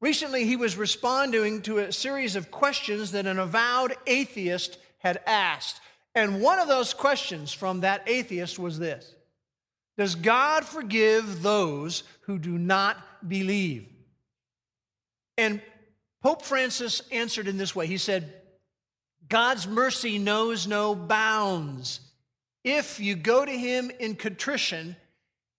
[0.00, 5.80] Recently, he was responding to a series of questions that an avowed atheist had asked.
[6.14, 9.14] And one of those questions from that atheist was this
[9.98, 12.96] Does God forgive those who do not
[13.28, 13.86] believe?
[15.36, 15.60] And
[16.22, 18.32] Pope Francis answered in this way He said,
[19.28, 22.00] God's mercy knows no bounds.
[22.64, 24.96] If you go to Him in contrition,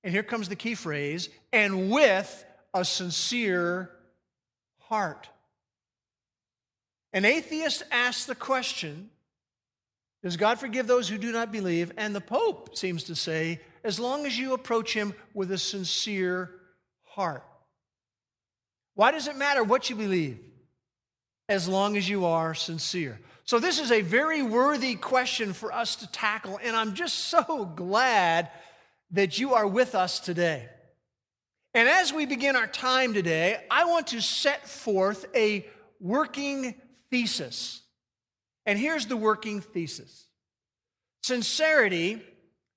[0.03, 3.89] and here comes the key phrase, and with a sincere
[4.79, 5.29] heart.
[7.13, 9.09] An atheist asks the question
[10.21, 11.93] does God forgive those who do not believe?
[11.97, 16.51] And the Pope seems to say, as long as you approach him with a sincere
[17.03, 17.43] heart.
[18.95, 20.39] Why does it matter what you believe?
[21.49, 23.19] As long as you are sincere.
[23.43, 27.65] So, this is a very worthy question for us to tackle, and I'm just so
[27.65, 28.49] glad
[29.11, 30.69] that you are with us today.
[31.73, 35.65] And as we begin our time today, I want to set forth a
[35.99, 36.75] working
[37.09, 37.81] thesis
[38.69, 40.27] and here's the working thesis
[41.23, 42.21] sincerity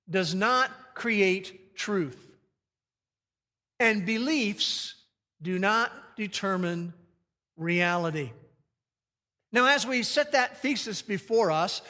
[0.09, 2.35] does not create truth,
[3.79, 4.95] and beliefs
[5.39, 6.95] do not determine
[7.57, 8.31] reality.
[9.53, 11.83] Now, as we set that thesis before us,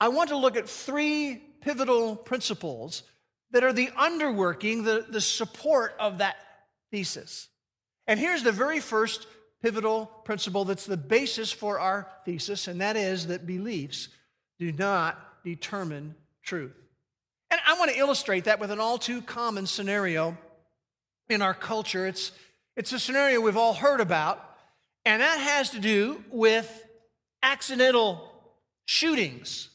[0.00, 3.02] I want to look at three pivotal principles
[3.50, 6.36] that are the underworking, the, the support of that
[6.90, 7.48] thesis.
[8.06, 9.26] And here's the very first
[9.62, 14.08] pivotal principle that's the basis for our thesis, and that is that beliefs
[14.58, 16.74] do not determine truth.
[17.50, 20.36] And I want to illustrate that with an all too common scenario
[21.28, 22.06] in our culture.
[22.06, 22.32] It's,
[22.76, 24.42] it's a scenario we've all heard about,
[25.04, 26.83] and that has to do with
[27.44, 28.32] accidental
[28.86, 29.68] shootings.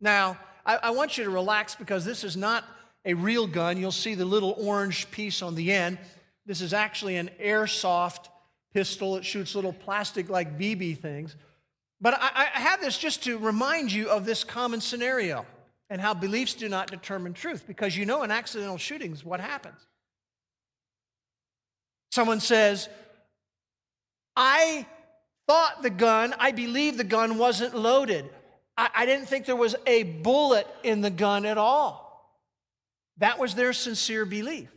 [0.00, 2.64] Now, I, I want you to relax because this is not
[3.04, 3.78] a real gun.
[3.78, 5.98] You'll see the little orange piece on the end.
[6.46, 8.28] This is actually an airsoft
[8.72, 9.16] pistol.
[9.16, 11.34] It shoots little plastic like BB things.
[12.00, 15.46] But I, I have this just to remind you of this common scenario
[15.88, 17.64] and how beliefs do not determine truth.
[17.66, 19.80] Because you know, in accidental shootings, what happens?
[22.10, 22.88] Someone says,
[24.36, 24.86] I
[25.46, 28.28] thought the gun, I believe the gun wasn't loaded.
[28.76, 32.04] I, I, didn't think there was a bullet in the gun at all.
[33.18, 34.68] That was their sincere belief.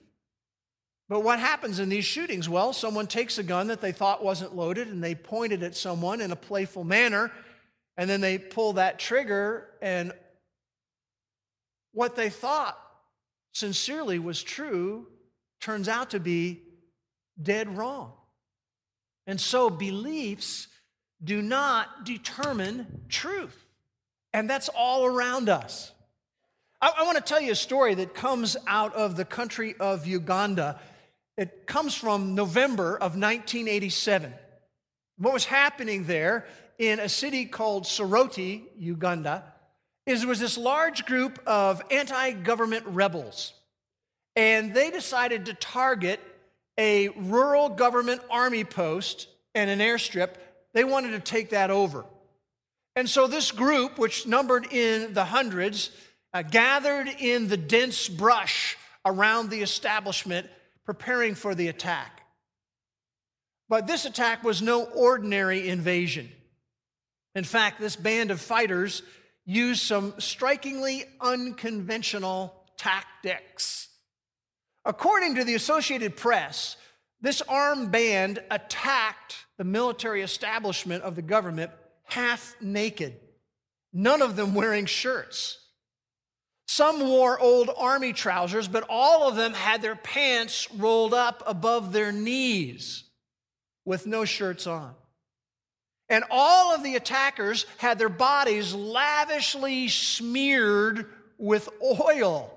[1.09, 2.49] But what happens in these shootings?
[2.49, 5.75] Well, someone takes a gun that they thought wasn't loaded and they point it at
[5.75, 7.31] someone in a playful manner,
[7.95, 10.11] and then they pull that trigger, and
[11.93, 12.77] what they thought
[13.53, 15.07] sincerely was true
[15.61, 16.61] turns out to be
[17.41, 18.13] dead wrong.
[19.27, 20.69] And so beliefs
[21.21, 23.65] do not determine truth.
[24.33, 25.91] And that's all around us.
[26.81, 30.07] I, I want to tell you a story that comes out of the country of
[30.07, 30.79] Uganda.
[31.37, 34.33] It comes from November of 1987.
[35.17, 36.45] What was happening there
[36.77, 39.43] in a city called Soroti, Uganda,
[40.05, 43.53] is there was this large group of anti government rebels.
[44.35, 46.19] And they decided to target
[46.77, 50.35] a rural government army post and an airstrip.
[50.73, 52.05] They wanted to take that over.
[52.95, 55.91] And so this group, which numbered in the hundreds,
[56.33, 60.47] uh, gathered in the dense brush around the establishment,
[60.85, 62.21] preparing for the attack.
[63.69, 66.31] But this attack was no ordinary invasion.
[67.35, 69.03] In fact, this band of fighters
[69.45, 73.86] used some strikingly unconventional tactics.
[74.87, 76.77] According to the Associated Press,
[77.19, 81.71] this armed band attacked the military establishment of the government
[82.05, 83.19] half naked,
[83.91, 85.59] none of them wearing shirts.
[86.69, 91.91] Some wore old army trousers, but all of them had their pants rolled up above
[91.91, 93.03] their knees
[93.83, 94.95] with no shirts on.
[96.07, 102.56] And all of the attackers had their bodies lavishly smeared with oil.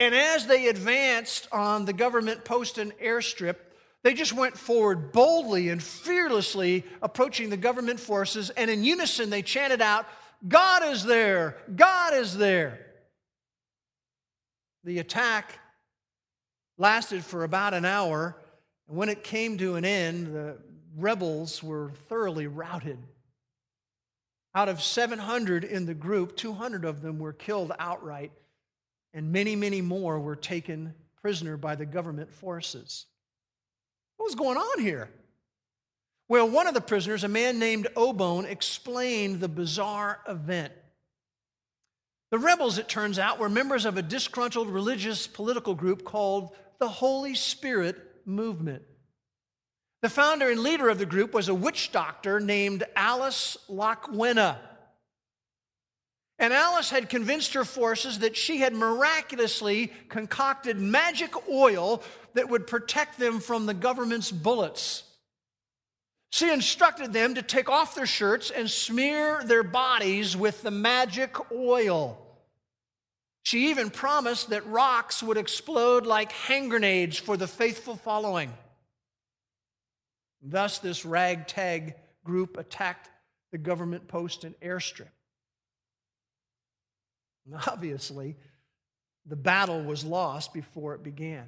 [0.00, 3.56] And as they advanced on the government post and airstrip,
[4.02, 9.42] they just went forward boldly and fearlessly, approaching the government forces, and in unison they
[9.42, 10.06] chanted out,
[10.46, 11.56] God is there!
[11.74, 12.84] God is there!
[14.84, 15.58] The attack
[16.76, 18.36] lasted for about an hour,
[18.88, 20.58] and when it came to an end, the
[20.96, 22.98] rebels were thoroughly routed.
[24.54, 28.32] Out of 700 in the group, 200 of them were killed outright,
[29.14, 33.06] and many, many more were taken prisoner by the government forces.
[34.16, 35.08] What was going on here?
[36.28, 40.72] Well, one of the prisoners, a man named Obone, explained the bizarre event.
[42.30, 46.88] The rebels, it turns out, were members of a disgruntled religious political group called the
[46.88, 47.96] Holy Spirit
[48.26, 48.82] Movement.
[50.02, 54.58] The founder and leader of the group was a witch doctor named Alice Lakwena.
[56.44, 62.02] And Alice had convinced her forces that she had miraculously concocted magic oil
[62.34, 65.04] that would protect them from the government's bullets.
[66.28, 71.34] She instructed them to take off their shirts and smear their bodies with the magic
[71.50, 72.18] oil.
[73.44, 78.52] She even promised that rocks would explode like hand grenades for the faithful following.
[80.42, 83.08] Thus, this ragtag group attacked
[83.50, 85.08] the government post and airstrip.
[87.46, 88.36] And obviously,
[89.26, 91.44] the battle was lost before it began.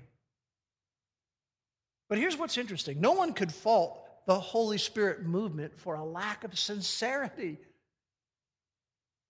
[2.09, 6.45] But here's what's interesting no one could fault the Holy Spirit movement for a lack
[6.45, 7.59] of sincerity.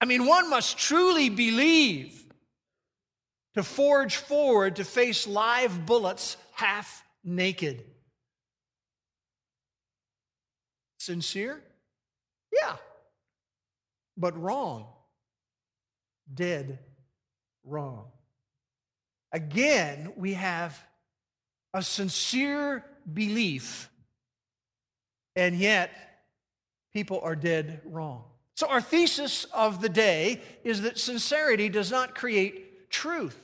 [0.00, 2.22] I mean, one must truly believe
[3.54, 7.82] to forge forward to face live bullets half naked.
[10.98, 11.62] Sincere?
[12.52, 12.76] Yeah.
[14.16, 14.86] But wrong.
[16.32, 16.78] Dead
[17.64, 18.06] wrong.
[19.32, 20.78] Again, we have
[21.74, 23.90] a sincere belief,
[25.34, 25.90] and yet
[26.94, 28.24] people are dead wrong.
[28.54, 33.38] So, our thesis of the day is that sincerity does not create truth,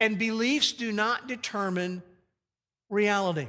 [0.00, 2.02] and beliefs do not determine
[2.90, 3.46] reality.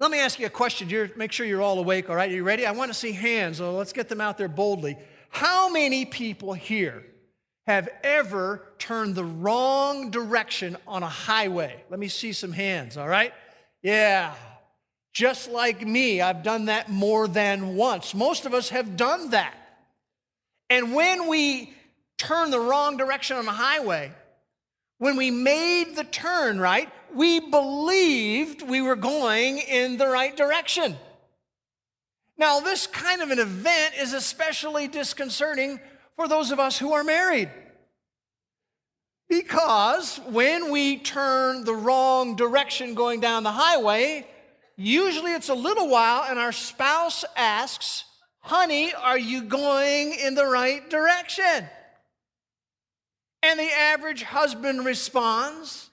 [0.00, 0.88] Let me ask you a question.
[0.88, 2.30] You're, make sure you're all awake, all right?
[2.30, 2.66] Are you ready?
[2.66, 4.96] I want to see hands, so let's get them out there boldly.
[5.28, 7.04] How many people here
[7.68, 11.84] have ever turned the wrong direction on a highway?
[11.90, 13.34] Let me see some hands, all right?
[13.82, 14.34] Yeah.
[15.12, 18.14] Just like me, I've done that more than once.
[18.14, 19.54] Most of us have done that.
[20.70, 21.74] And when we
[22.16, 24.12] turn the wrong direction on a highway,
[24.96, 30.96] when we made the turn, right, we believed we were going in the right direction.
[32.38, 35.80] Now, this kind of an event is especially disconcerting
[36.18, 37.48] for those of us who are married.
[39.28, 44.26] Because when we turn the wrong direction going down the highway,
[44.76, 48.04] usually it's a little while and our spouse asks,
[48.40, 51.68] Honey, are you going in the right direction?
[53.44, 55.88] And the average husband responds,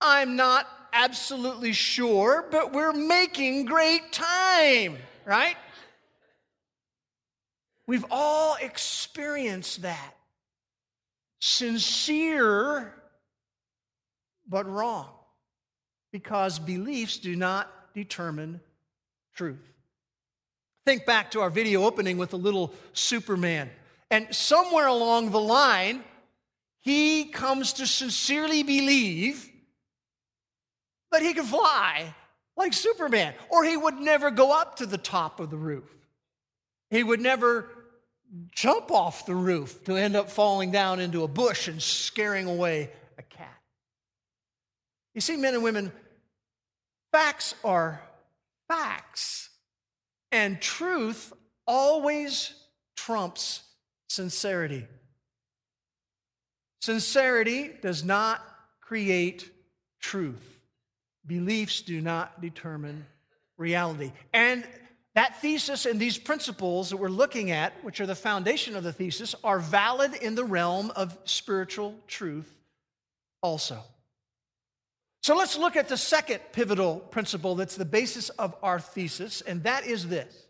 [0.00, 5.56] I'm not absolutely sure, but we're making great time, right?
[7.86, 10.14] We've all experienced that.
[11.38, 12.92] Sincere,
[14.48, 15.10] but wrong,
[16.12, 18.60] because beliefs do not determine
[19.34, 19.72] truth.
[20.84, 23.70] Think back to our video opening with the little Superman.
[24.10, 26.04] And somewhere along the line,
[26.80, 29.50] he comes to sincerely believe
[31.10, 32.14] that he can fly
[32.56, 35.92] like Superman, or he would never go up to the top of the roof.
[36.90, 37.68] He would never
[38.54, 42.90] jump off the roof to end up falling down into a bush and scaring away
[43.18, 43.60] a cat.
[45.14, 45.92] You see, men and women,
[47.12, 48.02] facts are
[48.68, 49.50] facts,
[50.32, 51.32] and truth
[51.66, 52.52] always
[52.96, 53.62] trumps
[54.08, 54.86] sincerity.
[56.80, 58.42] Sincerity does not
[58.80, 59.50] create
[60.00, 60.60] truth.
[61.26, 63.06] Beliefs do not determine
[63.56, 64.12] reality.
[64.32, 64.64] And
[65.16, 68.92] that thesis and these principles that we're looking at, which are the foundation of the
[68.92, 72.54] thesis, are valid in the realm of spiritual truth
[73.40, 73.82] also.
[75.22, 79.62] So let's look at the second pivotal principle that's the basis of our thesis, and
[79.62, 80.46] that is this.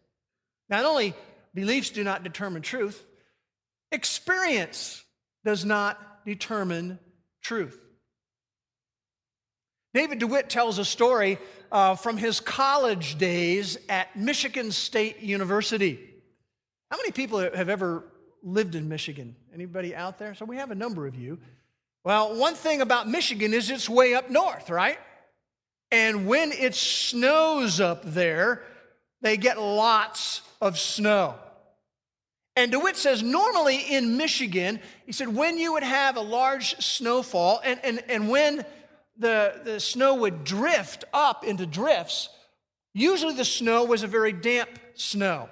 [0.68, 1.14] Not only
[1.54, 3.06] beliefs do not determine truth,
[3.92, 5.04] experience
[5.44, 6.98] does not determine
[7.40, 7.80] truth.
[9.94, 11.38] David DeWitt tells a story
[11.72, 15.98] uh, from his college days at Michigan State University.
[16.90, 18.04] How many people have ever
[18.42, 19.36] lived in Michigan?
[19.52, 20.34] Anybody out there?
[20.34, 21.38] So we have a number of you.
[22.04, 24.98] Well, one thing about Michigan is it's way up north, right?
[25.90, 28.62] And when it snows up there,
[29.22, 31.34] they get lots of snow.
[32.54, 37.60] And DeWitt says normally in Michigan, he said, when you would have a large snowfall
[37.62, 38.64] and, and, and when
[39.18, 42.28] the, the snow would drift up into drifts,
[42.94, 45.48] usually the snow was a very damp snow.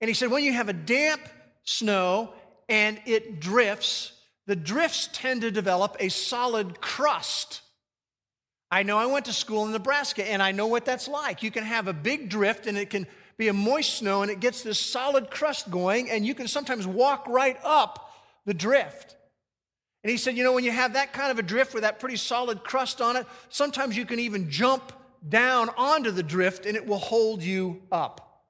[0.00, 1.20] And he said, when you have a damp
[1.64, 2.32] snow
[2.68, 4.12] and it drifts,
[4.46, 7.60] the drifts tend to develop a solid crust.
[8.70, 11.42] I know I went to school in Nebraska and I know what that's like.
[11.42, 13.06] You can have a big drift and it can
[13.36, 16.86] be a moist snow and it gets this solid crust going, and you can sometimes
[16.86, 18.12] walk right up
[18.44, 19.16] the drift.
[20.02, 22.00] And he said, You know, when you have that kind of a drift with that
[22.00, 24.92] pretty solid crust on it, sometimes you can even jump
[25.28, 28.44] down onto the drift and it will hold you up.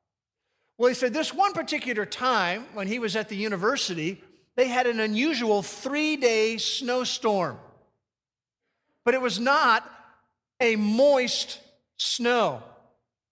[0.78, 4.22] Well, he said, This one particular time when he was at the university,
[4.56, 7.58] they had an unusual three day snowstorm.
[9.04, 9.90] But it was not
[10.60, 11.58] a moist
[11.96, 12.62] snow.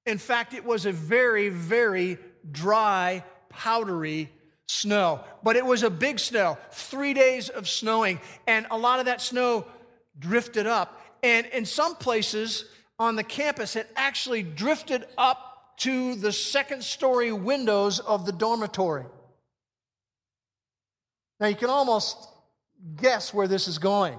[0.07, 2.19] In fact, it was a very, very
[2.51, 4.31] dry, powdery
[4.69, 9.07] snow, but it was a big snow, three days of snowing, and a lot of
[9.07, 9.67] that snow
[10.19, 11.01] drifted up.
[11.23, 12.67] And in some places
[12.99, 19.07] on the campus, it actually drifted up to the second story windows of the dormitory.
[21.41, 22.29] Now you can almost
[22.97, 24.19] guess where this is going.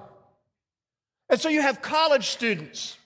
[1.30, 2.98] And so you have college students,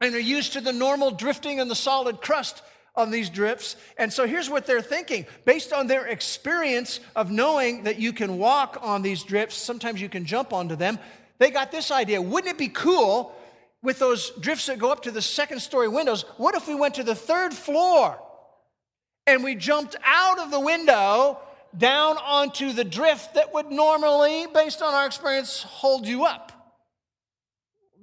[0.00, 2.62] and they're used to the normal drifting and the solid crust
[2.96, 3.76] on these drifts.
[3.98, 8.38] And so here's what they're thinking based on their experience of knowing that you can
[8.38, 10.98] walk on these drifts, sometimes you can jump onto them.
[11.38, 13.34] They got this idea wouldn't it be cool
[13.82, 16.24] with those drifts that go up to the second story windows?
[16.36, 18.18] What if we went to the third floor
[19.26, 21.38] and we jumped out of the window
[21.76, 26.52] down onto the drift that would normally, based on our experience, hold you up?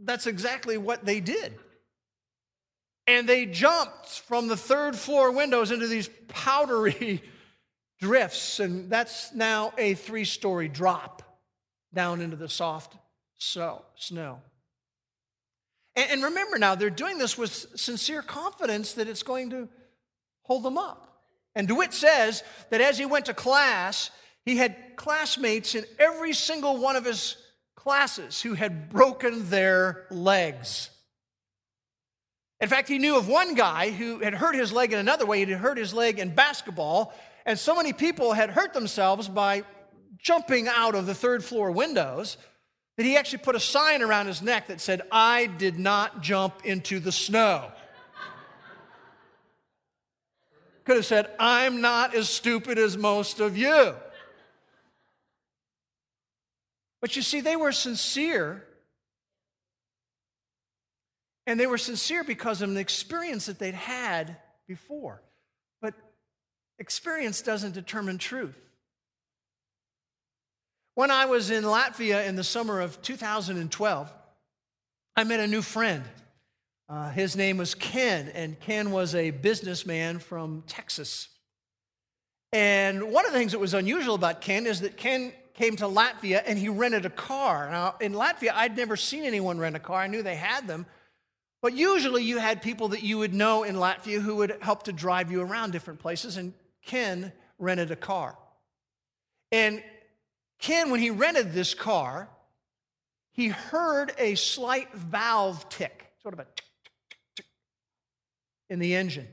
[0.04, 1.58] That's exactly what they did
[3.08, 7.22] and they jumped from the third floor windows into these powdery
[8.00, 8.60] drifts.
[8.60, 11.24] And that's now a three story drop
[11.94, 12.96] down into the soft
[13.38, 14.42] snow.
[15.96, 19.68] And remember now, they're doing this with sincere confidence that it's going to
[20.44, 21.08] hold them up.
[21.54, 24.10] And DeWitt says that as he went to class,
[24.46, 27.36] he had classmates in every single one of his
[27.76, 30.91] classes who had broken their legs.
[32.62, 35.44] In fact, he knew of one guy who had hurt his leg in another way.
[35.44, 37.14] He had hurt his leg in basketball,
[37.44, 39.64] and so many people had hurt themselves by
[40.20, 42.38] jumping out of the third floor windows
[42.98, 46.64] that he actually put a sign around his neck that said, I did not jump
[46.64, 47.72] into the snow.
[50.84, 53.96] Could have said, I'm not as stupid as most of you.
[57.02, 58.64] But you see, they were sincere
[61.48, 65.22] and they were sincere because of an experience that they'd had before.
[65.82, 65.94] But
[66.80, 68.58] experience doesn't determine truth.
[70.96, 74.14] When I was in Latvia in the summer of 2012,
[75.16, 76.04] I met a new friend.
[76.90, 81.30] Uh, his name was Ken, and Ken was a businessman from Texas.
[82.52, 85.86] And one of the things that was unusual about Ken is that Ken came to
[85.86, 87.70] Latvia and he rented a car.
[87.72, 90.02] Now, in Latvia, I'd never seen anyone rent a car.
[90.02, 90.86] I knew they had them,
[91.62, 94.92] but usually you had people that you would know in Latvia who would help to
[94.92, 96.54] drive you around different places, and
[96.84, 98.38] Ken rented a car.
[99.52, 99.84] And
[100.60, 102.30] Ken, when he rented this car,
[103.32, 106.66] he heard a slight valve tick, sort of a tick,
[107.00, 107.46] tick, tick,
[108.70, 109.28] in the engine.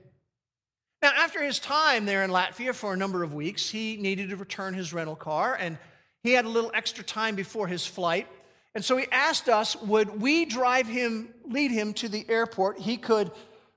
[1.00, 4.36] Now, after his time there in Latvia for a number of weeks, he needed to
[4.36, 5.78] return his rental car, and
[6.22, 8.26] he had a little extra time before his flight.
[8.74, 12.78] And so he asked us, would we drive him, lead him to the airport?
[12.78, 13.30] He could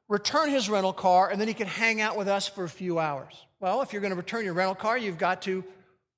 [0.10, 3.00] return his rental car and then he could hang out with us for a few
[3.00, 3.34] hours.
[3.60, 5.64] Well, if you're going to return your rental car, you've got to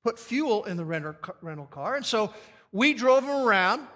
[0.03, 1.95] put fuel in the rental car.
[1.95, 2.33] And so
[2.71, 3.87] we drove him around.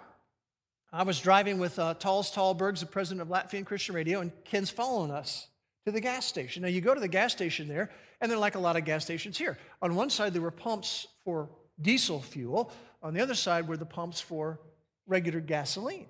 [0.94, 4.70] I was driving with uh, Talis Talbergs, the president of Latvian Christian Radio, and Ken's
[4.70, 5.48] following us
[5.86, 6.62] to the gas station.
[6.62, 7.90] Now, you go to the gas station there,
[8.22, 9.58] and they're like a lot of gas stations here.
[9.82, 11.50] On one side, there were pumps for
[11.82, 14.60] diesel fuel, on the other side were the pumps for
[15.08, 16.08] regular gasoline.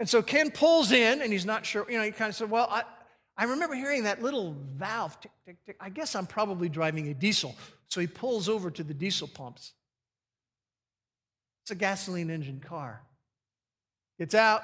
[0.00, 2.50] And so Ken pulls in, and he's not sure, you know, he kind of said,
[2.50, 2.82] Well, I,
[3.36, 5.76] I remember hearing that little valve tick, tick, tick.
[5.80, 7.54] I guess I'm probably driving a diesel.
[7.88, 9.72] So he pulls over to the diesel pumps.
[11.62, 13.02] It's a gasoline engine car.
[14.18, 14.62] Gets out,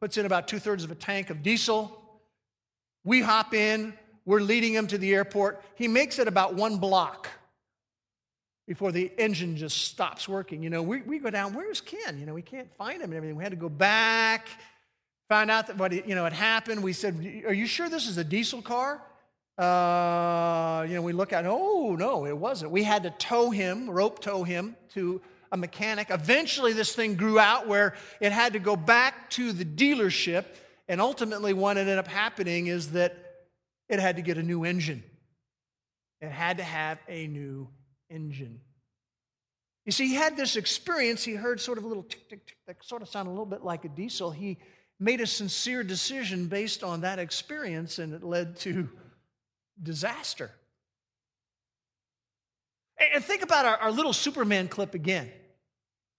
[0.00, 2.02] puts in about two thirds of a tank of diesel.
[3.04, 3.94] We hop in,
[4.24, 5.62] we're leading him to the airport.
[5.76, 7.28] He makes it about one block
[8.66, 10.62] before the engine just stops working.
[10.62, 12.18] You know, we, we go down, where's Ken?
[12.18, 13.36] You know, we can't find him and everything.
[13.36, 14.48] We had to go back,
[15.28, 16.82] find out that what, you know, had happened.
[16.82, 17.14] We said,
[17.46, 19.00] are you sure this is a diesel car?
[19.56, 22.72] Uh, you know, we look at, oh, no, it wasn't.
[22.72, 25.20] We had to tow him, rope tow him to
[25.52, 26.08] a mechanic.
[26.10, 30.44] Eventually, this thing grew out where it had to go back to the dealership.
[30.88, 33.16] And ultimately, what ended up happening is that
[33.88, 35.02] it had to get a new engine.
[36.20, 37.68] It had to have a new
[38.10, 38.60] engine.
[39.84, 41.22] You see, he had this experience.
[41.22, 43.46] He heard sort of a little tick, tick, tick that sort of sounded a little
[43.46, 44.30] bit like a diesel.
[44.32, 44.58] He
[44.98, 48.88] made a sincere decision based on that experience, and it led to
[49.80, 50.50] disaster.
[53.14, 55.30] And think about our, our little Superman clip again.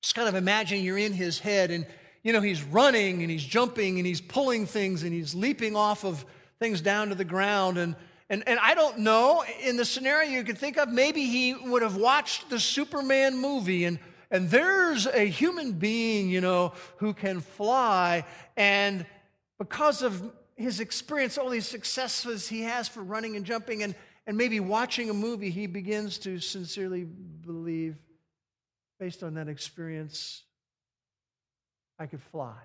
[0.01, 1.86] Just kind of imagine you're in his head, and
[2.24, 6.03] you know, he's running and he's jumping and he's pulling things and he's leaping off
[6.03, 6.25] of
[6.60, 7.77] things down to the ground.
[7.77, 7.96] And,
[8.30, 11.82] and, and I don't know, in the scenario you could think of, maybe he would
[11.82, 17.40] have watched the Superman movie and, and there's a human being, you know, who can
[17.40, 18.26] fly.
[18.58, 19.06] And
[19.58, 24.36] because of his experience, all these successes he has for running and jumping, and, and
[24.36, 27.96] maybe watching a movie, he begins to sincerely believe,
[29.00, 30.44] based on that experience,
[31.98, 32.58] I could fly.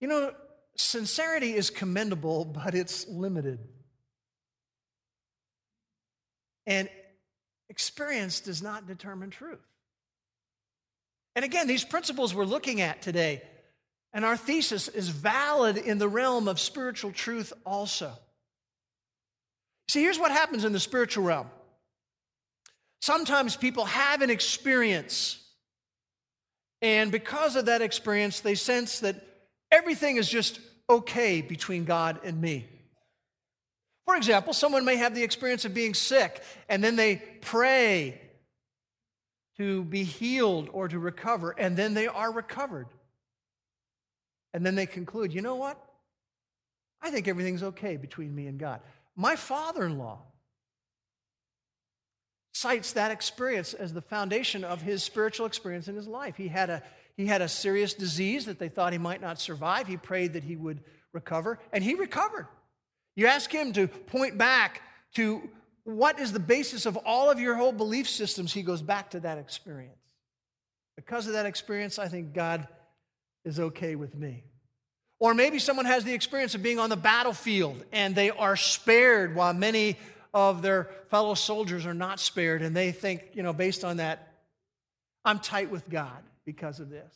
[0.00, 0.34] You know,
[0.76, 3.58] sincerity is commendable, but it's limited.
[6.66, 6.88] And
[7.68, 9.60] experience does not determine truth.
[11.34, 13.42] And again, these principles we're looking at today,
[14.12, 18.12] and our thesis is valid in the realm of spiritual truth also.
[19.88, 21.48] See, here's what happens in the spiritual realm.
[23.00, 25.42] Sometimes people have an experience,
[26.82, 29.31] and because of that experience, they sense that
[29.72, 32.66] everything is just okay between God and me.
[34.04, 38.20] For example, someone may have the experience of being sick and then they pray
[39.56, 42.88] to be healed or to recover, and then they are recovered.
[44.54, 45.78] And then they conclude, you know what?
[47.02, 48.80] I think everything's okay between me and God.
[49.14, 50.20] My father in law
[52.54, 56.36] cites that experience as the foundation of his spiritual experience in his life.
[56.36, 56.82] He had a
[57.16, 59.86] he had a serious disease that they thought he might not survive.
[59.86, 60.80] He prayed that he would
[61.12, 62.46] recover, and he recovered.
[63.16, 64.80] You ask him to point back
[65.14, 65.48] to
[65.84, 69.20] what is the basis of all of your whole belief systems, he goes back to
[69.20, 69.96] that experience.
[70.96, 72.66] Because of that experience, I think God
[73.44, 74.44] is okay with me.
[75.18, 79.34] Or maybe someone has the experience of being on the battlefield and they are spared
[79.34, 79.96] while many
[80.34, 82.62] of their fellow soldiers are not spared.
[82.62, 84.34] And they think, you know, based on that,
[85.24, 87.14] I'm tight with God because of this.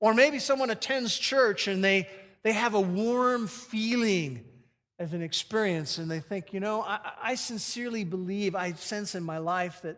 [0.00, 2.08] Or maybe someone attends church and they,
[2.42, 4.44] they have a warm feeling
[4.98, 9.22] as an experience and they think, you know, I, I sincerely believe, I sense in
[9.22, 9.96] my life that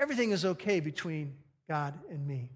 [0.00, 1.34] everything is okay between
[1.68, 2.50] God and me.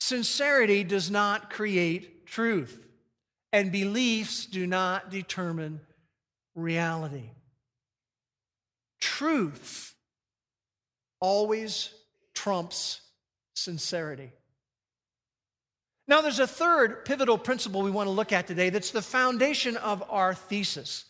[0.00, 2.86] Sincerity does not create truth,
[3.52, 5.80] and beliefs do not determine
[6.54, 7.30] reality.
[9.00, 9.94] Truth
[11.20, 11.90] always
[12.34, 13.00] trumps
[13.60, 14.32] sincerity.
[16.08, 19.76] Now, there's a third pivotal principle we want to look at today that's the foundation
[19.76, 21.04] of our thesis.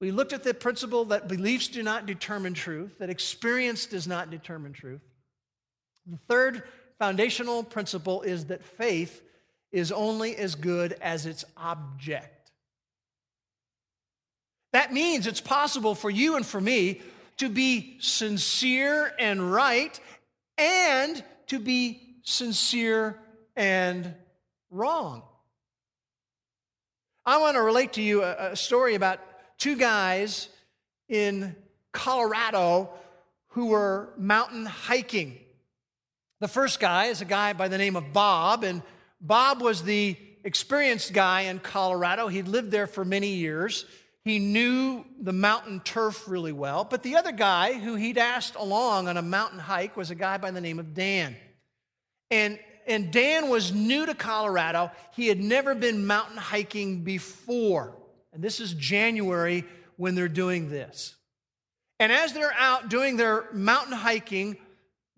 [0.00, 4.30] We looked at the principle that beliefs do not determine truth, that experience does not
[4.30, 5.02] determine truth.
[6.06, 6.64] The third
[6.98, 9.22] foundational principle is that faith
[9.70, 12.50] is only as good as its object.
[14.72, 17.00] That means it's possible for you and for me
[17.36, 19.98] to be sincere and right
[20.58, 23.18] and to be sincere
[23.56, 24.14] and
[24.70, 25.22] wrong.
[27.26, 29.20] I want to relate to you a, a story about
[29.58, 30.48] two guys
[31.08, 31.54] in
[31.92, 32.90] Colorado
[33.48, 35.38] who were mountain hiking.
[36.40, 38.82] The first guy is a guy by the name of Bob, and
[39.20, 42.28] Bob was the experienced guy in Colorado.
[42.28, 43.86] He'd lived there for many years.
[44.24, 46.84] He knew the mountain turf really well.
[46.84, 50.38] But the other guy who he'd asked along on a mountain hike was a guy
[50.38, 51.36] by the name of Dan.
[52.30, 54.90] And, and Dan was new to Colorado.
[55.14, 57.96] He had never been mountain hiking before.
[58.32, 59.64] And this is January
[59.96, 61.14] when they're doing this.
[62.00, 64.56] And as they're out doing their mountain hiking,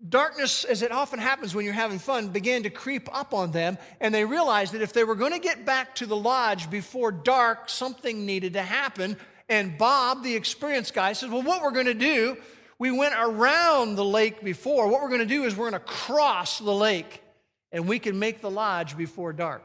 [0.05, 3.77] darkness, as it often happens when you're having fun, began to creep up on them.
[3.99, 7.11] And they realized that if they were going to get back to the lodge before
[7.11, 9.17] dark, something needed to happen.
[9.49, 12.37] And Bob, the experienced guy, says, Well, what we're going to do,
[12.79, 14.87] we went around the lake before.
[14.87, 17.23] What we're going to do is we're going to cross the lake
[17.71, 19.63] and we can make the lodge before dark.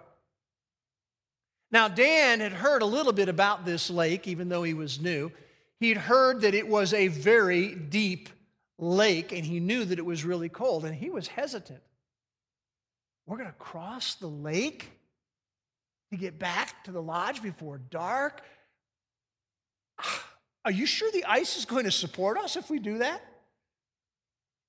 [1.70, 5.32] Now, Dan had heard a little bit about this lake, even though he was new.
[5.80, 8.28] He'd heard that it was a very deep
[8.78, 11.82] lake, and he knew that it was really cold, and he was hesitant.
[13.26, 14.90] We're going to cross the lake
[16.12, 18.42] to get back to the lodge before dark?
[20.64, 23.20] Are you sure the ice is going to support us if we do that?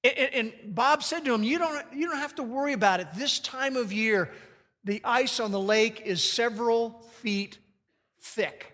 [0.03, 3.07] And, Bob said to him, you don't, you don't have to worry about it.
[3.15, 4.31] This time of year,
[4.83, 7.57] the ice on the lake is several feet
[8.19, 8.72] thick.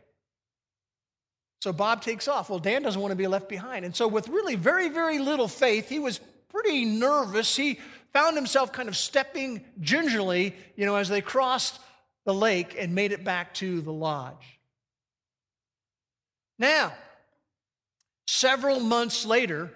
[1.62, 2.50] So Bob takes off.
[2.50, 3.84] Well, Dan doesn't want to be left behind.
[3.86, 6.20] And so, with really very, very little faith, he was
[6.50, 7.56] pretty nervous.
[7.56, 7.80] He
[8.14, 11.80] found himself kind of stepping gingerly, you know, as they crossed
[12.26, 14.60] the lake and made it back to the lodge.
[16.58, 16.94] Now,
[18.28, 19.72] several months later,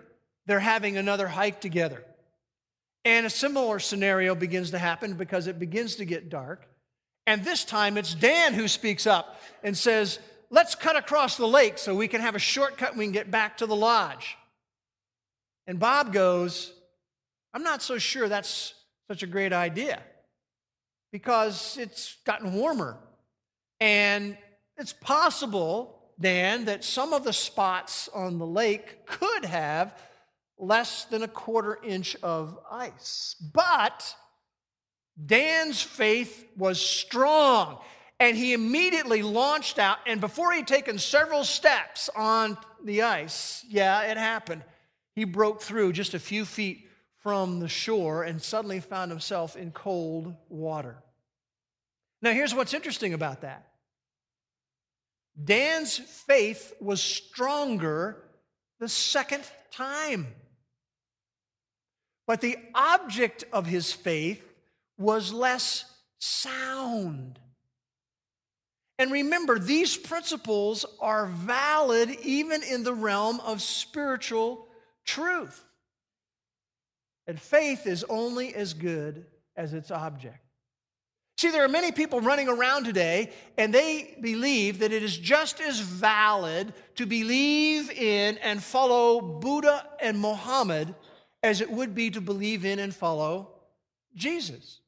[0.45, 2.03] they're having another hike together.
[3.05, 6.65] And a similar scenario begins to happen because it begins to get dark.
[7.27, 10.19] And this time it's Dan who speaks up and says,
[10.53, 13.31] Let's cut across the lake so we can have a shortcut and we can get
[13.31, 14.37] back to the lodge.
[15.65, 16.71] And Bob goes,
[17.55, 18.75] I'm not so sure that's
[19.07, 19.99] such a great idea
[21.11, 22.99] because it's gotten warmer.
[23.79, 24.37] And
[24.77, 29.99] it's possible, Dan, that some of the spots on the lake could have
[30.59, 33.35] less than a quarter inch of ice.
[33.55, 34.15] But
[35.25, 37.79] Dan's faith was strong.
[38.23, 44.03] And he immediately launched out, and before he'd taken several steps on the ice, yeah,
[44.03, 44.63] it happened.
[45.13, 49.71] He broke through just a few feet from the shore and suddenly found himself in
[49.71, 51.03] cold water.
[52.21, 53.67] Now, here's what's interesting about that
[55.43, 58.23] Dan's faith was stronger
[58.79, 60.27] the second time.
[62.25, 64.41] But the object of his faith
[64.97, 65.83] was less
[66.19, 67.37] sound.
[69.03, 74.65] And remember, these principles are valid even in the realm of spiritual
[75.03, 75.61] truth.
[77.27, 79.25] And faith is only as good
[79.57, 80.39] as its object.
[81.37, 85.59] See, there are many people running around today, and they believe that it is just
[85.59, 90.95] as valid to believe in and follow Buddha and Muhammad
[91.43, 93.49] as it would be to believe in and follow
[94.15, 94.79] Jesus.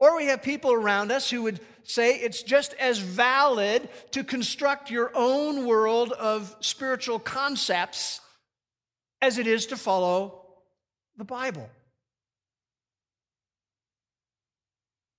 [0.00, 4.90] Or we have people around us who would say it's just as valid to construct
[4.90, 8.20] your own world of spiritual concepts
[9.22, 10.44] as it is to follow
[11.16, 11.68] the Bible.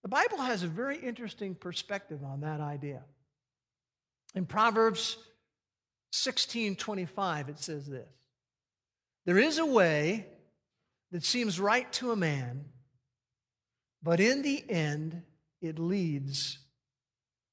[0.04, 3.04] The Bible has a very interesting perspective on that idea.
[4.36, 5.18] In Proverbs
[6.14, 8.08] 16:25 it says this.
[9.26, 10.28] There is a way
[11.12, 12.66] that seems right to a man,
[14.04, 15.24] but in the end,
[15.62, 16.60] it leads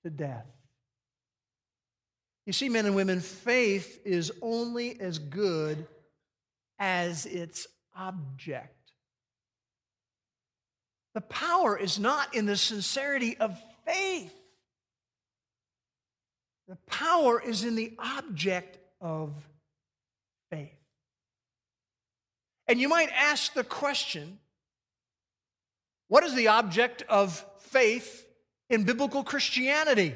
[0.05, 0.47] to death.
[2.47, 5.87] You see, men and women, faith is only as good
[6.79, 7.66] as its
[7.97, 8.73] object.
[11.14, 14.35] The power is not in the sincerity of faith.
[16.69, 19.33] The power is in the object of
[20.51, 20.77] faith.
[22.69, 24.38] And you might ask the question
[26.09, 28.27] what is the object of faith
[28.71, 30.15] in biblical Christianity?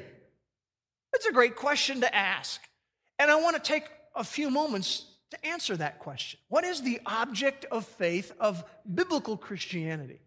[1.11, 2.61] That's a great question to ask.
[3.19, 3.83] And I want to take
[4.15, 6.39] a few moments to answer that question.
[6.49, 10.19] What is the object of faith of biblical Christianity?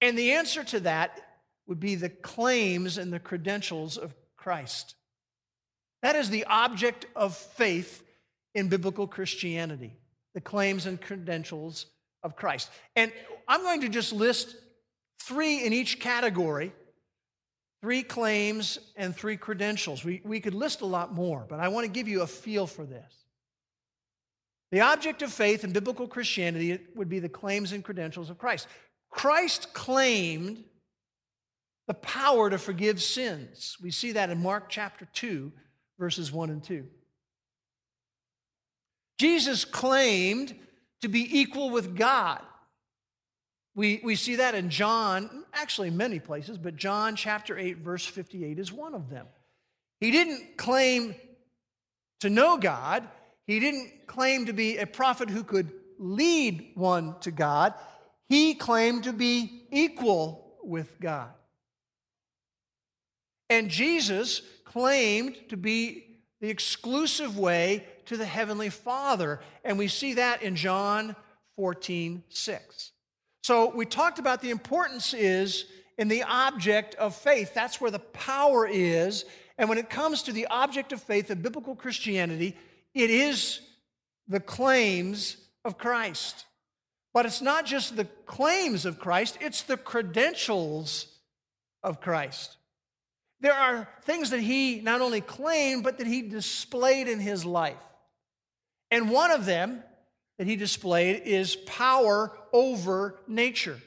[0.00, 1.20] And the answer to that
[1.66, 4.94] would be the claims and the credentials of Christ.
[6.02, 8.04] That is the object of faith
[8.54, 9.92] in biblical Christianity
[10.34, 11.86] the claims and credentials
[12.22, 12.70] of Christ.
[12.94, 13.10] And
[13.48, 14.54] I'm going to just list
[15.20, 16.72] three in each category
[17.86, 20.04] three claims and three credentials.
[20.04, 22.66] We, we could list a lot more, but I want to give you a feel
[22.66, 23.24] for this.
[24.72, 28.66] The object of faith in biblical Christianity would be the claims and credentials of Christ.
[29.10, 30.64] Christ claimed
[31.86, 33.76] the power to forgive sins.
[33.80, 35.52] We see that in Mark chapter 2,
[35.98, 36.84] verses 1 and 2.
[39.18, 40.54] Jesus claimed
[41.02, 42.42] to be equal with God.
[43.76, 48.58] We, we see that in John, actually many places, but John chapter 8, verse 58
[48.58, 49.26] is one of them.
[50.00, 51.14] He didn't claim
[52.20, 53.06] to know God,
[53.46, 57.74] he didn't claim to be a prophet who could lead one to God.
[58.28, 61.30] He claimed to be equal with God.
[63.50, 69.40] And Jesus claimed to be the exclusive way to the Heavenly Father.
[69.64, 71.14] And we see that in John
[71.56, 72.92] 14, 6.
[73.46, 75.66] So we talked about the importance is
[75.98, 77.54] in the object of faith.
[77.54, 79.24] That's where the power is.
[79.56, 82.56] And when it comes to the object of faith of biblical Christianity,
[82.92, 83.60] it is
[84.26, 86.44] the claims of Christ.
[87.14, 91.06] But it's not just the claims of Christ, it's the credentials
[91.84, 92.56] of Christ.
[93.38, 97.76] There are things that he not only claimed, but that he displayed in his life.
[98.90, 99.84] And one of them
[100.38, 103.78] that he displayed is power over nature.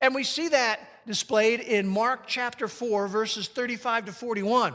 [0.00, 4.74] And we see that displayed in Mark chapter 4, verses 35 to 41.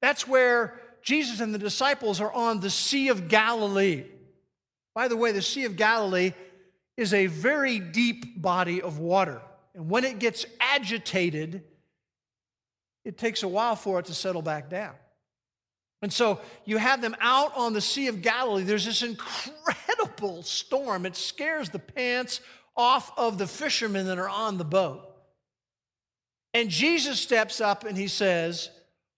[0.00, 4.04] That's where Jesus and the disciples are on the Sea of Galilee.
[4.94, 6.32] By the way, the Sea of Galilee
[6.96, 9.40] is a very deep body of water.
[9.74, 11.62] And when it gets agitated,
[13.04, 14.94] it takes a while for it to settle back down.
[16.00, 18.62] And so you have them out on the Sea of Galilee.
[18.62, 21.06] There's this incredible storm.
[21.06, 22.40] It scares the pants
[22.76, 25.04] off of the fishermen that are on the boat.
[26.54, 28.70] And Jesus steps up and he says,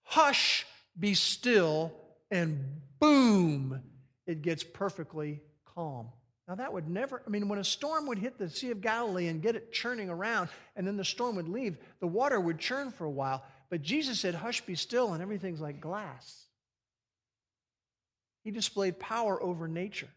[0.03, 0.65] Hush,
[0.99, 1.93] be still,
[2.29, 2.65] and
[2.99, 3.81] boom,
[4.27, 5.41] it gets perfectly
[5.73, 6.09] calm.
[6.47, 9.27] Now, that would never, I mean, when a storm would hit the Sea of Galilee
[9.27, 12.91] and get it churning around, and then the storm would leave, the water would churn
[12.91, 13.45] for a while.
[13.69, 16.47] But Jesus said, Hush, be still, and everything's like glass.
[18.43, 20.09] He displayed power over nature.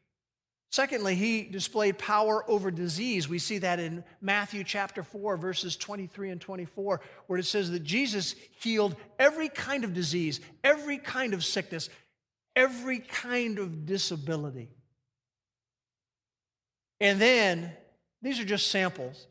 [0.70, 3.28] Secondly, he displayed power over disease.
[3.28, 7.84] We see that in Matthew chapter 4, verses 23 and 24, where it says that
[7.84, 11.90] Jesus healed every kind of disease, every kind of sickness,
[12.56, 14.68] every kind of disability.
[17.00, 17.72] And then,
[18.20, 19.28] these are just samples.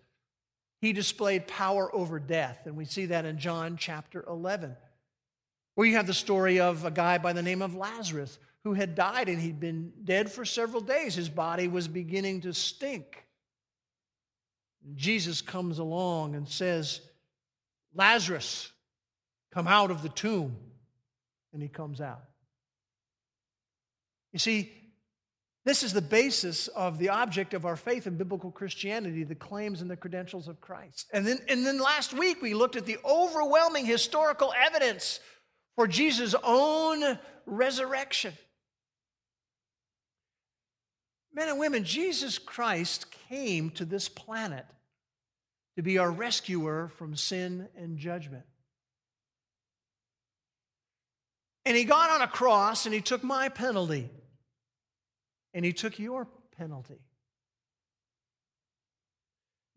[0.79, 4.77] He displayed power over death, and we see that in John chapter 11,
[5.75, 8.95] where you have the story of a guy by the name of Lazarus who had
[8.95, 11.15] died and he'd been dead for several days.
[11.15, 13.25] His body was beginning to stink.
[14.95, 17.01] Jesus comes along and says,
[17.93, 18.71] Lazarus,
[19.53, 20.55] come out of the tomb.
[21.53, 22.23] And he comes out.
[24.31, 24.71] You see,
[25.65, 29.81] this is the basis of the object of our faith in biblical Christianity, the claims
[29.81, 31.07] and the credentials of Christ.
[31.13, 35.19] And then, and then last week we looked at the overwhelming historical evidence
[35.75, 38.33] for Jesus' own resurrection.
[41.33, 44.65] Men and women, Jesus Christ came to this planet
[45.75, 48.43] to be our rescuer from sin and judgment.
[51.65, 54.09] And he got on a cross and he took my penalty.
[55.53, 56.99] And he took your penalty.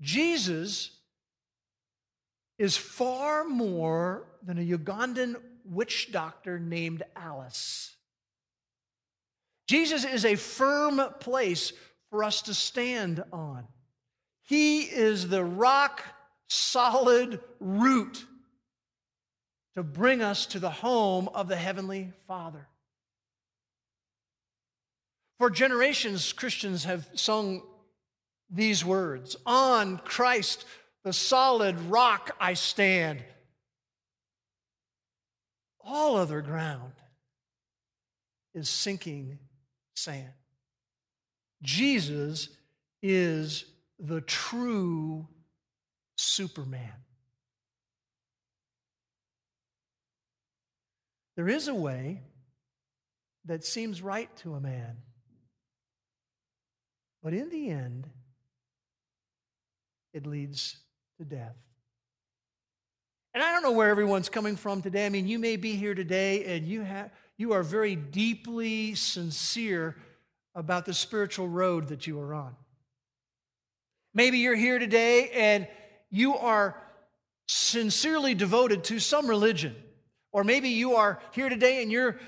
[0.00, 0.90] Jesus
[2.58, 7.95] is far more than a Ugandan witch doctor named Alice.
[9.66, 11.72] Jesus is a firm place
[12.10, 13.64] for us to stand on.
[14.42, 16.02] He is the rock
[16.48, 18.24] solid route
[19.74, 22.68] to bring us to the home of the Heavenly Father.
[25.38, 27.62] For generations, Christians have sung
[28.48, 30.64] these words On Christ,
[31.02, 33.22] the solid rock, I stand.
[35.84, 36.92] All other ground
[38.54, 39.38] is sinking
[39.96, 40.32] sand.
[41.62, 42.50] Jesus
[43.02, 43.64] is
[43.98, 45.26] the true
[46.16, 46.92] Superman.
[51.36, 52.22] There is a way
[53.44, 54.96] that seems right to a man,
[57.22, 58.08] but in the end,
[60.14, 60.78] it leads
[61.18, 61.56] to death.
[63.34, 65.04] And I don't know where everyone's coming from today.
[65.04, 69.96] I mean, you may be here today and you have you are very deeply sincere
[70.54, 72.56] about the spiritual road that you are on.
[74.14, 75.68] Maybe you're here today and
[76.10, 76.82] you are
[77.46, 79.76] sincerely devoted to some religion.
[80.32, 82.18] Or maybe you are here today and you're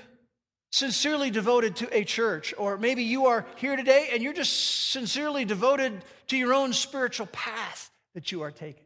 [0.71, 2.53] sincerely devoted to a church.
[2.57, 7.25] Or maybe you are here today and you're just sincerely devoted to your own spiritual
[7.27, 8.85] path that you are taking.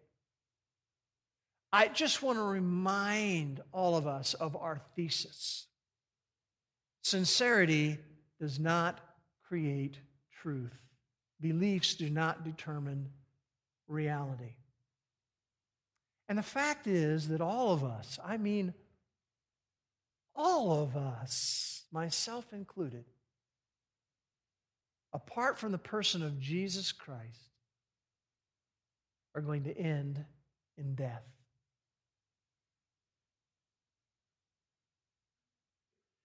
[1.73, 5.67] I just want to remind all of us of our thesis.
[7.03, 7.99] Sincerity
[8.39, 8.99] does not
[9.47, 9.97] create
[10.41, 10.73] truth.
[11.39, 13.09] Beliefs do not determine
[13.87, 14.55] reality.
[16.29, 18.73] And the fact is that all of us, I mean,
[20.35, 23.03] all of us, myself included,
[25.11, 27.51] apart from the person of Jesus Christ,
[29.35, 30.23] are going to end
[30.77, 31.23] in death.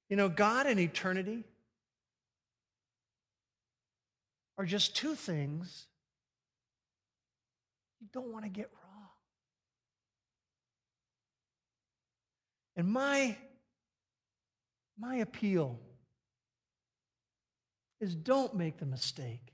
[0.08, 1.44] You know, God and eternity
[4.56, 5.86] are just two things
[8.00, 9.08] you don't want to get wrong.
[12.76, 13.36] And my,
[14.98, 15.78] my appeal
[18.00, 19.52] is don't make the mistake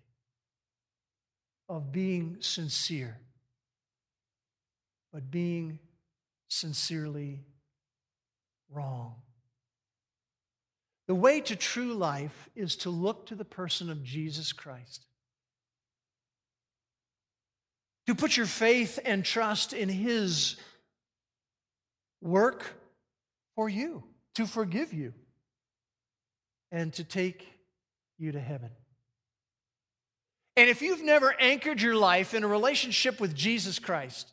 [1.69, 3.19] of being sincere,
[5.13, 5.79] but being
[6.49, 7.41] sincerely
[8.71, 9.24] wrong.
[11.07, 15.07] The way to true life is to look to the person of Jesus Christ.
[18.07, 20.57] To put your faith and trust in His
[22.23, 22.65] work
[23.55, 25.13] for you, to forgive you,
[26.73, 27.47] and to take
[28.19, 28.71] you to heaven.
[30.57, 34.33] And if you've never anchored your life in a relationship with Jesus Christ,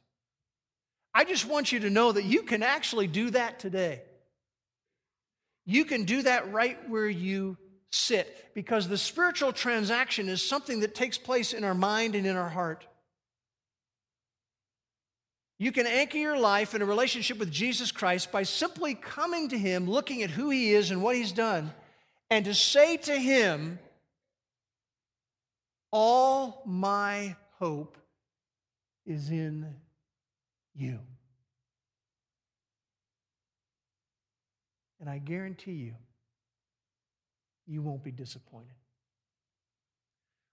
[1.14, 4.04] I just want you to know that you can actually do that today.
[5.66, 7.58] You can do that right where you
[7.92, 12.36] sit because the spiritual transaction is something that takes place in our mind and in
[12.36, 12.86] our heart.
[15.60, 19.58] You can anchor your life in a relationship with Jesus Christ by simply coming to
[19.58, 21.72] Him, looking at who He is and what He's done,
[22.32, 23.78] and to say to Him,
[25.92, 27.96] All my hope
[29.06, 29.76] is in
[30.74, 31.00] you.
[35.02, 35.96] And I guarantee you,
[37.66, 38.76] you won't be disappointed.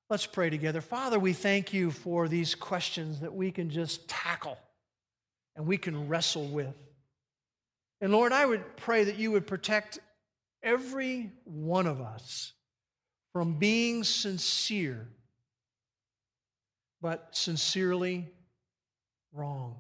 [0.08, 0.80] Let's pray together.
[0.80, 4.56] Father, we thank you for these questions that we can just tackle
[5.54, 6.74] and we can wrestle with.
[8.00, 9.98] And Lord, I would pray that you would protect
[10.62, 12.52] every one of us
[13.34, 15.08] from being sincere,
[17.02, 18.28] but sincerely
[19.32, 19.76] wrong.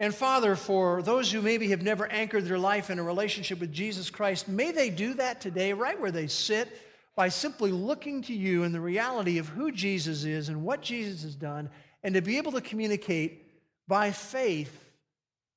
[0.00, 3.72] And Father, for those who maybe have never anchored their life in a relationship with
[3.72, 6.68] Jesus Christ, may they do that today, right where they sit,
[7.16, 11.22] by simply looking to you and the reality of who Jesus is and what Jesus
[11.22, 11.70] has done,
[12.02, 13.46] and to be able to communicate
[13.86, 14.84] by faith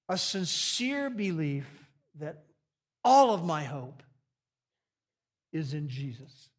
[0.07, 1.65] a sincere belief
[2.19, 2.43] that
[3.03, 4.03] all of my hope
[5.51, 6.49] is in Jesus.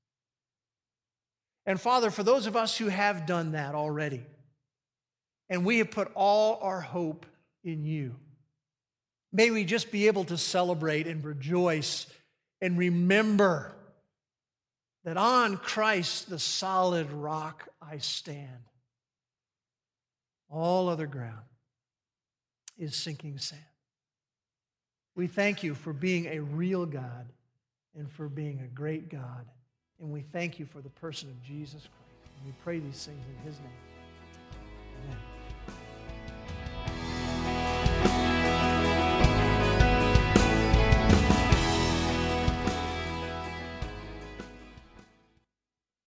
[1.64, 4.24] And Father, for those of us who have done that already,
[5.48, 7.24] and we have put all our hope
[7.64, 8.16] in you.
[9.32, 12.06] May we just be able to celebrate and rejoice
[12.60, 13.74] and remember
[15.04, 18.64] that on Christ, the solid rock, I stand.
[20.50, 21.44] All other ground
[22.78, 23.60] is sinking sand.
[25.14, 27.26] We thank you for being a real God
[27.96, 29.46] and for being a great God.
[30.00, 32.32] And we thank you for the person of Jesus Christ.
[32.36, 35.18] And we pray these things in his name.